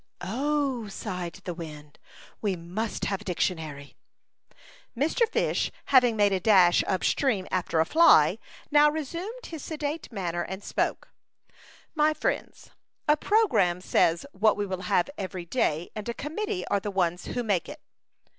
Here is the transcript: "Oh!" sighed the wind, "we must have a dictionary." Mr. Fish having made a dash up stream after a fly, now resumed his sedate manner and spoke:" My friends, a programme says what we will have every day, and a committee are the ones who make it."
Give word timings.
"Oh!" 0.23 0.87
sighed 0.87 1.35
the 1.43 1.53
wind, 1.53 1.99
"we 2.41 2.55
must 2.55 3.05
have 3.05 3.21
a 3.21 3.23
dictionary." 3.23 3.95
Mr. 4.97 5.29
Fish 5.31 5.71
having 5.93 6.15
made 6.15 6.31
a 6.33 6.39
dash 6.39 6.83
up 6.87 7.03
stream 7.03 7.47
after 7.51 7.79
a 7.79 7.85
fly, 7.85 8.39
now 8.71 8.89
resumed 8.89 9.45
his 9.45 9.63
sedate 9.63 10.11
manner 10.11 10.41
and 10.41 10.63
spoke:" 10.63 11.09
My 11.95 12.15
friends, 12.15 12.71
a 13.07 13.15
programme 13.15 13.79
says 13.79 14.25
what 14.31 14.57
we 14.57 14.65
will 14.65 14.81
have 14.89 15.07
every 15.19 15.45
day, 15.45 15.91
and 15.95 16.09
a 16.09 16.15
committee 16.15 16.67
are 16.69 16.79
the 16.79 16.89
ones 16.89 17.25
who 17.27 17.43
make 17.43 17.69
it." 17.69 17.83